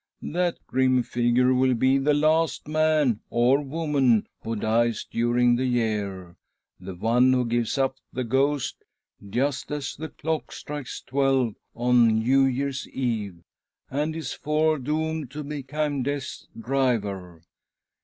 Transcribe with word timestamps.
That 0.33 0.57
grim 0.65 1.03
figure 1.03 1.53
will 1.53 1.75
be 1.75 1.99
the 1.99 2.15
last 2.15 2.67
man 2.67 3.19
or 3.29 3.61
woman 3.61 4.25
who 4.41 4.55
dies 4.55 5.05
during 5.07 5.57
the 5.57 5.67
year— 5.67 6.37
the 6.79 6.95
one 6.95 7.31
who 7.33 7.45
gives 7.45 7.77
up 7.77 7.97
the 8.11 8.23
ghost 8.23 8.83
just 9.29 9.69
as 9.69 9.95
the 9.95 10.09
clock 10.09 10.51
strikes 10.53 11.03
twelve 11.03 11.53
on 11.75 12.17
New 12.17 12.45
Year's 12.45 12.89
Eve— 12.89 13.43
and 13.91 14.15
is 14.15 14.33
foredoomed 14.33 15.29
to. 15.29 15.43
become 15.43 16.01
Death's 16.01 16.47
driver. 16.59 17.43